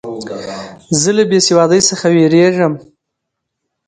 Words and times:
زه 1.01 1.09
له 1.17 1.23
بېسوادۍ 1.29 1.81
څخه 1.89 2.05
بېریږم. 2.15 2.73